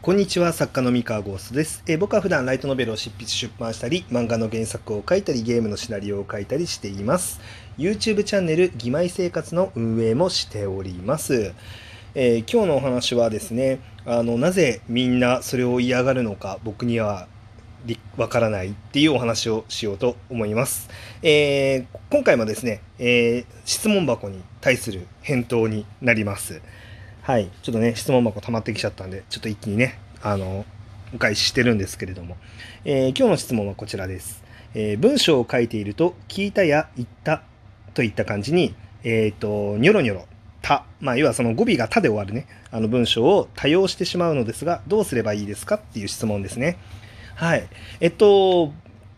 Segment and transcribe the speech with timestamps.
[0.00, 7.40] こんにちは作家の三河ゴーストです、え僕は普段ライトノベルを執筆出版したり漫画の原作を書いたりゲームのシナリオを書いたりしています。
[7.78, 11.52] YouTube チャンネル「義妹生活」の運営もしております、
[12.14, 17.26] えー今日のお話はですねあのなぜみんなそれを嫌がるのか僕には
[18.16, 20.88] わからないっていうお話をしようと思います、
[21.22, 26.62] えー今回もですね、えー質問箱に対する返答になります。
[27.28, 30.64] はい、ちょっとね、質問箱溜まってきちゃったんで、ちょっと一気にね、あの、
[31.14, 32.38] お返ししてるんですけれども、
[32.86, 34.42] えー今日の質問はこちらです。
[34.74, 37.42] えー文章を書いていると、聞いたや言った
[37.92, 38.74] といった感じに、
[39.04, 40.26] えっ、と、ニョロニョロ、
[40.62, 45.74] た、まあ、要はその語尾がたで終わるね、あの文章を多用してしまうのですが、どうすればいいですか？
[45.74, 46.78] っていう質問ですね。
[47.34, 47.68] はい。
[48.00, 48.72] えっと、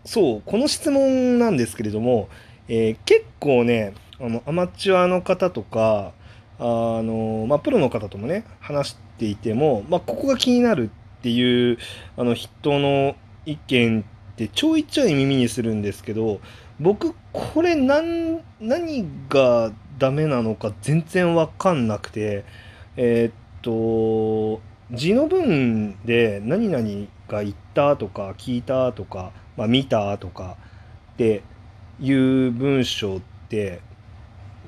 [0.05, 2.29] そう、この質問なんですけれども、
[2.67, 6.13] えー結構ね、あの、アマチュアの方とか、
[6.63, 11.79] あのまあ、プロの方ともね話していても、まあ、ここが気になるっていう
[12.19, 16.41] あの人の意見ってちょいちょい耳にするんですけど
[16.79, 22.45] 僕これ何何がダメなのか全然わかんなくて
[22.97, 23.33] えーっ
[23.63, 24.61] と
[24.95, 30.57] 字の文で何々が言ったとか聞いたとか、まあ、見たとか
[31.15, 31.43] って
[32.01, 33.81] いう文章って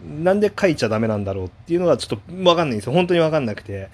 [0.03, 2.93] なんで書いちゃダメなんだろうっていうのがちょっと分かんないんですよ。
[2.93, 3.89] 本当に分かんなくて、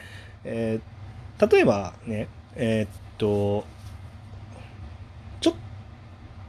[0.44, 0.98] えー
[1.38, 3.64] 例えばねえーっと
[5.40, 5.54] ちょっ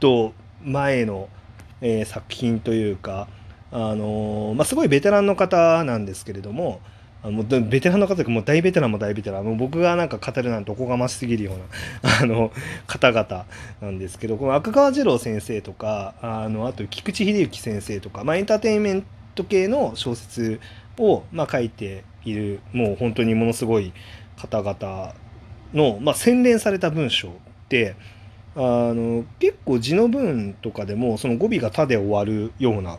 [0.00, 0.32] と
[0.64, 1.28] 前の、
[1.80, 3.28] えー作品というか
[3.72, 6.80] あのまあ、すごいベテランの方なんですけれども
[7.22, 9.44] あのベテランの方というかもう大ベテランも大ベテラン。
[9.44, 12.50] もう僕がなんか語るなんておこがましすぎるような あの
[12.86, 13.44] 方々
[13.80, 20.60] なんですけどこの赤川次郎先生とかあのあと菊池秀幸先生とか、まあ、エンターテインメントト系の小説
[20.98, 23.92] を、まあ、書いているもう本当にものすごい
[24.36, 25.14] 方々
[25.74, 27.32] の、まあ、洗練された文章っ
[27.68, 27.94] て
[28.56, 32.98] あの結構字の文とかでもその語尾が「た」で終わるような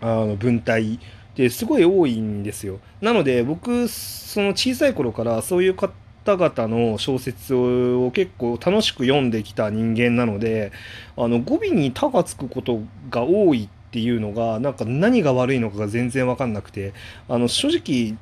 [0.00, 0.98] あの文体っ
[1.34, 2.80] てすごい多いんですよ。
[3.00, 10.70] なので僕その小さい頃からそういう方々の小説を結構楽しく読んできた人間なので
[11.16, 12.80] あの語尾に「た」がつくこと
[13.10, 16.92] が多いっていうのがなんか何が悪いのかが全然分かんなくて
[17.26, 18.18] あの正直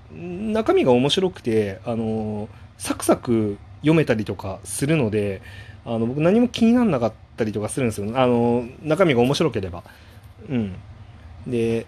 [0.52, 5.42] 中身が面白くてあのサクサク読めたりとかするので
[5.84, 9.82] あの僕何も気にならなかったりとかするんですよあの中身が面白ければ。
[10.48, 10.76] うん、
[11.46, 11.86] で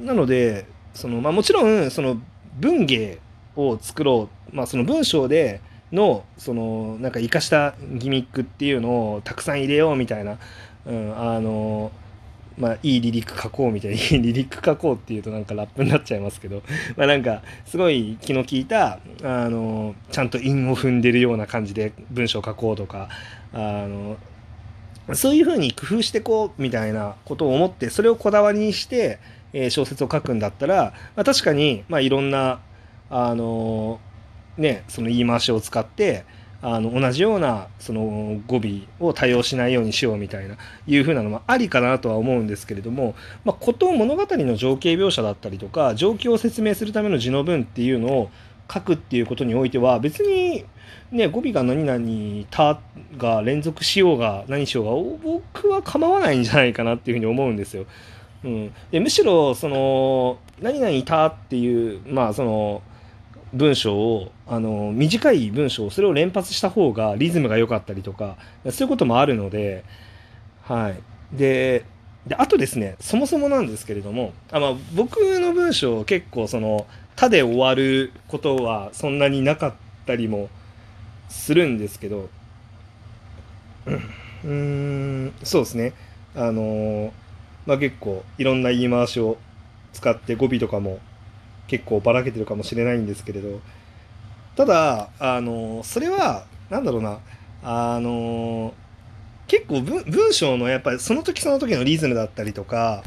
[0.00, 2.18] なのでその、まあ、もちろんその
[2.58, 3.18] 文芸
[3.56, 5.60] を作ろう、まあ、その文章で
[5.92, 10.38] のそのなんか生かしたギミックっていうのをたくさん入れようみたいな、
[10.86, 11.92] うん、あの
[12.58, 16.62] まあいいリリック書こうみたいないいリリック書こうっていうとなんかラップになっちゃいますけど
[16.96, 23.08] まあなんかすごい気の利いたあのちゃんと韻を踏んでるような感じで文章書こうとか
[23.52, 24.16] あの
[25.14, 29.18] そういうふうに工夫してこうみたいなことを思ってそれをこだわりにして、
[29.52, 32.60] えー小説を書くんだったら、まあ、確かに、まあ、いろんな
[33.10, 34.00] あの
[34.56, 36.24] ねその言い回しを使って
[36.62, 40.56] あの同じようなその語尾を多用しないようにしようみたいな
[40.86, 48.30] いうふうなのもありかなとは思うんですけれども、まあ、こと物語の情景描写だったりとか状況を説明するための字の文っていうのを
[48.72, 50.64] 書くっていうことにおいては別に
[51.10, 52.80] ね語尾が何々「た」
[53.18, 57.86] が連続しようが何しようが僕は構わないんじゃないかなっていうふうに思うんですよ。
[58.44, 62.82] うん、でむしろその「何々た」っていうまあその
[63.52, 68.36] 文章をあの短い文章をそれを連発した方がリズムが良かったりとか
[68.70, 69.84] そういうこともあるので
[70.62, 71.36] はい。
[71.36, 71.84] で
[72.26, 76.86] であとですねそもそもなんですけれどもあ、まあ、僕の文章結構その
[77.16, 79.72] 「た」で終わることはそんなになかっ
[80.06, 80.48] たりも
[81.28, 82.28] するんですけど
[84.44, 85.92] うんそうですね。
[86.34, 87.12] あの
[87.66, 89.36] まあ結構いろんな言い回しを
[89.92, 91.00] 使って語尾とかも
[91.66, 93.60] 結構ばらけてるかもしれないんですけれど
[94.56, 97.18] ただあのそれはなんだろうな
[97.62, 98.74] あの
[99.46, 103.02] 結構文文章のやっぱりその時その時のリズムだったりとか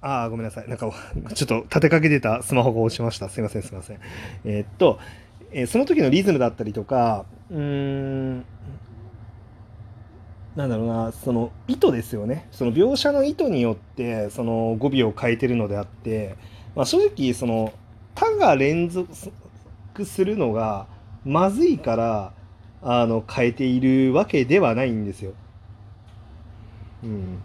[0.00, 0.68] ああごめんなさい。
[0.68, 0.92] なんか
[1.34, 3.28] ちょっと立てかけてたスマホが落ちました。
[3.28, 3.98] すいませんすいません。
[4.44, 4.98] えーっと、
[5.52, 8.44] えーその時のリズムだったりとかうーん
[10.56, 12.48] なんだろうなその意図ですよね。
[12.50, 16.36] その描写の意図によってその語尾を変えてるのであって、
[16.74, 17.72] まあ、正直その
[18.14, 19.08] 「他が連続
[20.04, 20.86] するのが
[21.24, 22.32] まずいから
[22.82, 25.32] あの変えているわけではないんですよ。
[27.04, 27.42] うん、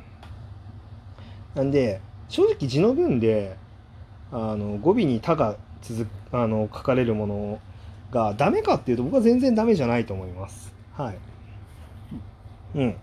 [1.56, 3.58] なんで正直字の文で
[4.32, 7.60] あの語尾に「他」が続くあの書かれるもの
[8.12, 10.74] がダメかっていうと僕は全然ダメじゃないと思います。
[10.94, 11.18] はい。
[12.76, 12.96] うん。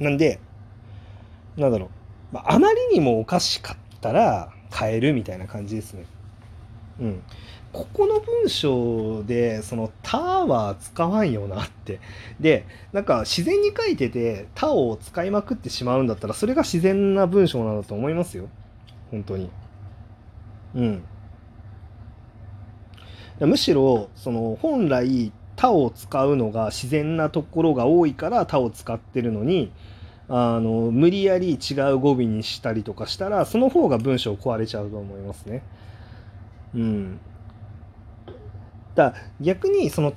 [0.00, 0.40] なんで
[1.56, 1.88] なんだろう、
[2.34, 6.04] まあ、あまりにもおかしかったら変えるみたいな感じですね。
[7.00, 7.22] うん。
[7.72, 12.00] ここの文章でその「た」は使わんよなって。
[12.40, 18.48] でなんか自然に書いてて「た」を使いまくってしまうんだったらそれが自然な文章なんだと思いますよ。
[19.12, 19.48] 本当に。
[20.74, 21.02] うん。
[23.40, 29.70] むしろその本来「た」を使うのが自然なところが多いから「た」を使ってるのに
[30.28, 35.62] あの無理やり違う語尾にしたりとかしたらその方が文章壊れちゃうと思いますね。
[36.74, 37.20] うん。
[38.94, 40.14] だ逆にその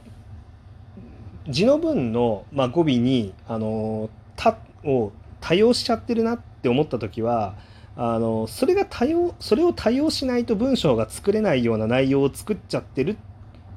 [1.49, 5.11] 字の文の、まあ、語尾に「あのた」を
[5.41, 7.55] 多用しちゃってるなって思った時は
[7.95, 13.15] あのそれが多用それを多用しないと文章が作れないような内容を作っちゃってるっ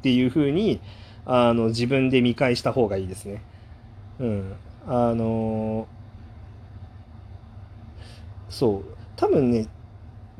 [0.02, 0.80] ていうふうに
[1.24, 3.42] あの自分で見返した方がいいですね。
[4.18, 4.52] うん、
[4.86, 5.86] あの
[8.50, 8.84] そう
[9.16, 9.66] 多分ね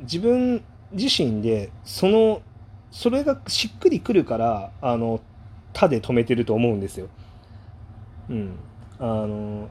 [0.00, 0.62] 自分
[0.92, 2.42] 自身でその
[2.90, 5.20] それがしっくりくるからあの
[5.72, 7.08] 「た」で止めてると思うんですよ。
[8.28, 8.58] うん。
[8.98, 9.70] あの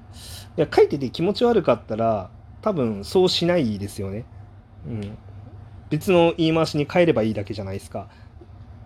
[0.57, 2.31] いや書いてて気持ち悪かったら
[2.61, 4.25] 多分そうしないですよね。
[4.87, 5.17] うん。
[5.89, 8.07] 別の言い回しに変えればいいだけじゃないですか。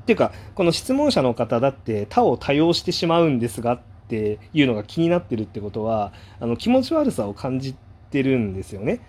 [0.02, 3.80] っていうかこの質問者の方だって「他を多用してしまうんですが」っ
[4.10, 7.76] ていうのが気になってるってことはあの気持ち悪さを感じ
[8.10, 9.00] てるんですよね。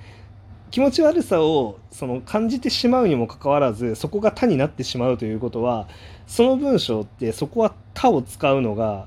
[0.74, 5.86] 気持ち悪さをその感じてしまうにもかかわらずそこが「他」になってしまうということは
[6.26, 9.06] その文章ってそこは「他」を使うのが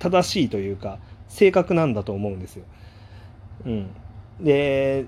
[0.00, 0.98] 正しいというか
[1.28, 2.64] 正確なんだと思うんですよ。
[3.66, 3.90] うん、
[4.40, 5.06] で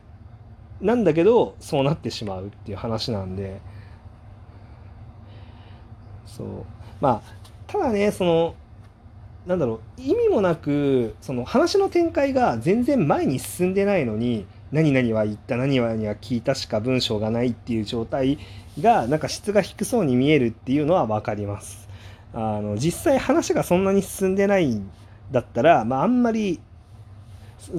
[0.81, 3.61] なんだけどそうなってしまうっていう話なんで。
[6.27, 6.47] そう。
[7.01, 7.23] まあ
[7.67, 8.55] ただねその
[9.49, 18.39] なんだろう意味もなくその話の展開が全然前に進んでないのに何々は言った何々は聞いたしか文章がないっていう状態
[18.81, 21.89] がなんか質が低そうに見えるっていうのは分かります。
[22.35, 24.91] あの実際話がそんなに進んでないん
[25.31, 26.61] だったら、まあ、あんまり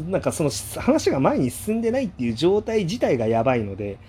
[0.10, 0.50] なんかその
[0.80, 4.00] 話が前に進んでないっていう状態自体がやばいので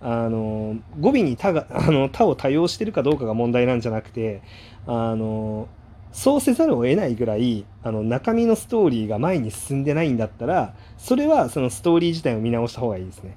[0.00, 4.42] あの語尾に他があの他を多用してるかどうかが問題なんじゃなくて
[4.86, 5.68] あの
[6.16, 13.36] そうせざるを得ないぐらいあの中身のストーリーが前に進んでないんだったらそれはそのストーリー自体を見直した方がいいですね。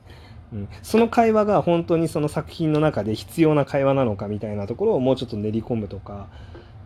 [0.54, 6.28] うん、その会話が本当にその作品の中で必要な会話なのかみたいなところをもうちょっと練り込むとか、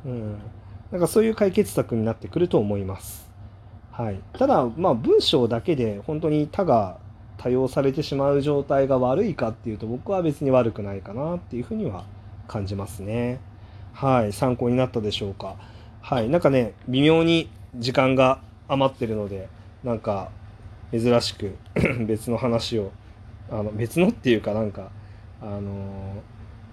[0.04, 0.40] うん、
[0.92, 3.30] なんかそういう解決策になってくると思います。
[3.92, 6.98] はい、ただまあ文章だけで本当に他が
[7.38, 12.04] 多用されてしまう状態が悪いかっていうと僕は別に悪くないかなっていうふうには
[12.48, 13.40] 感じますね。
[13.94, 15.56] はい、参考になったでしょうか。
[16.04, 16.28] はい。
[16.28, 19.48] なんかね微妙に時間が余ってるので
[19.86, 20.32] なんか
[20.92, 21.56] 珍しく
[22.06, 22.92] 別の話を
[23.50, 24.92] あの別のっていうかなんか
[25.42, 25.64] あのー、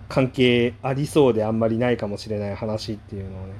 [0.08, 3.54] 関係ありそうであんまりないかもしれない話っていうのをね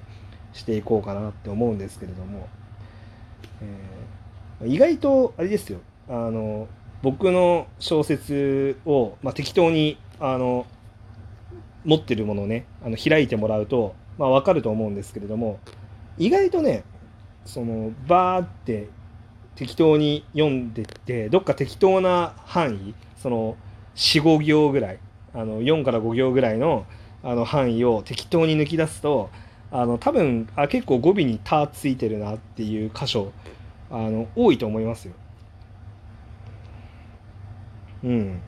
[0.55, 2.49] していこうかなって思うんですけれども、
[4.61, 5.79] えー、意外とあれですよ。
[6.09, 6.67] あの
[7.03, 10.67] 僕の小説を、まあ、適当にあの
[11.85, 15.59] 持ってるものをねあの開いてもらうとまあ、分かると思うんですけれども
[16.19, 16.85] 意外とね
[17.47, 18.91] そのバーって
[19.55, 23.57] 適当に読んでってどっか適当な範囲その
[23.97, 24.99] 45行ぐらい
[25.33, 26.85] あの4から5行ぐらいの
[27.23, 29.31] あの範囲を適当に抜き出すと
[29.71, 33.33] あの多分あ結構語尾に「た」ついてるなっていう箇所
[33.91, 35.15] あの多いと思いますよ。
[38.05, 38.41] うん。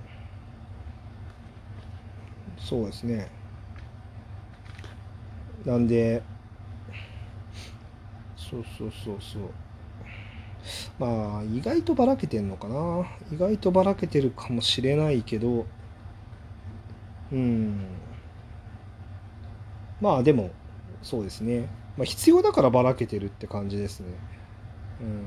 [2.58, 3.41] そうですね。
[5.64, 6.22] なんで
[8.36, 9.42] そうそうそうそう。
[10.98, 13.06] まあ意外とばらけてんのかな。
[13.32, 15.66] 意外とばらけてるかもしれないけど。
[17.32, 17.86] うん。
[20.00, 20.50] まあでも
[21.02, 24.08] そうですね、まあ、必要だからばらけてるって感じですね。
[25.00, 25.24] うん。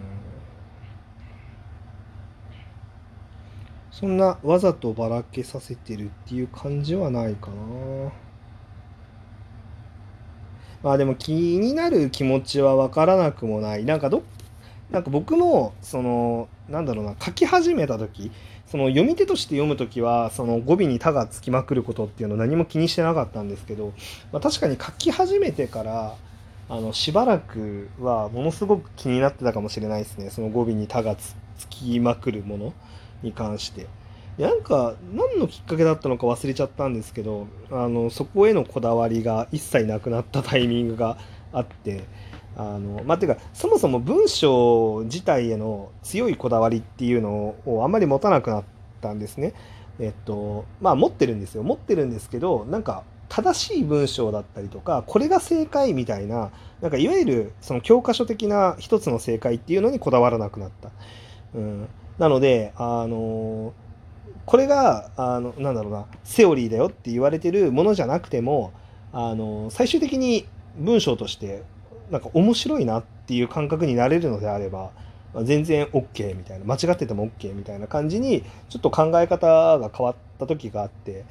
[3.89, 8.11] そんなわざとばらけさせてるっていう感じはないかな。
[10.85, 13.85] まあでも気になる気持ちは分からなくもない。
[13.85, 14.21] なんかど
[14.91, 18.31] なんか僕もそのなんだろうな書き始めた時
[18.67, 23.93] その読み手として読む時はその語尾に「た」がつきまくることっていうのを何も気にしてなかったんですけど、
[24.31, 26.15] まあ、確かに書き始めてから
[26.69, 31.35] あのしばらくはものすごく気になってたかもしれないですねその語尾に「た」がつ
[31.71, 32.73] きまくるもの
[33.23, 33.87] に関して。
[34.37, 41.17] なんか何のきっかけだったのか忘れちゃったんですけどあのそこへのこだわりが一切なくなったタイミングが
[41.53, 42.03] あって
[42.57, 48.63] あのまあていうかそもそも文章自体への強いこだわりっていうのをあんまり持たなくなっ
[49.01, 49.53] たんですね。
[49.99, 56.51] えっとまあ持ってるんですよ持ってるんですけどなんか正しい文章だったりとかこれが正解みたいな
[56.81, 60.91] なんかいわゆるその教科書的な一つの正解っていうのにこだわらなくなった。
[61.53, 61.87] うん、
[62.19, 63.73] なのであの
[64.45, 68.73] これがあのなんだろうなセオリーだよって言われてるものじゃなくても
[69.11, 70.47] あの最終的に
[70.77, 71.63] 文章として
[72.11, 74.91] なんか面白いなっていう感覚になれるのであれば
[75.43, 79.47] 全然 OK みたいな間違ってても OK みたいな感じにちょっと考え方
[79.79, 81.25] が変わった時があって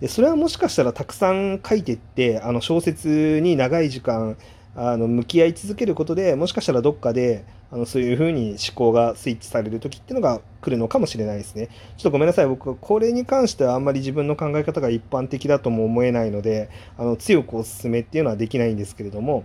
[0.00, 4.36] でそれはもしかしたらたくさん書いてってあの小説に長い時間
[4.80, 11.68] あの向き合い続けることでもしかしたらどっかであのそういうふうに思考がスイッチされる時っていうのが来るのかもしれないですね。
[11.96, 19.42] ちょっとごめんなさい僕これに関してはあんまり自分の考え方が一般的だとも思えないのであの強くおすすめっていうのはできないんですけれども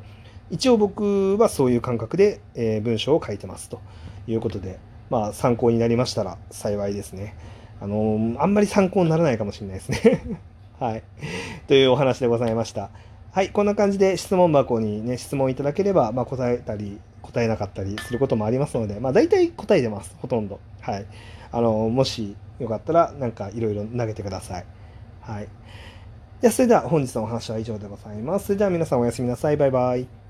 [0.52, 3.82] 一応僕はそういう感覚で、えー、文章を書いてますと
[4.28, 7.36] いうことでまあ参考になりましたら幸いですね。
[7.82, 10.40] あのー、あんまり参考にならないかもしれないですね。
[10.80, 11.04] はい。
[11.68, 12.92] というお話でございました。
[13.34, 20.60] はい、こんな感じで質問箱にね、質問いただければ、まあ、答えたり、答えなかったりすることもありますので、まあ、大体答えてます、ほとんど。
[20.82, 21.06] はい。
[21.52, 24.66] あの、もしよかったら、なんかいろいろ投げてください。
[25.22, 25.48] はい。
[26.44, 28.46] じゃそれでは本日のお話は以上でございます。
[28.46, 29.58] それでは皆さんおやすみなさい。
[29.58, 30.23] バイバイ。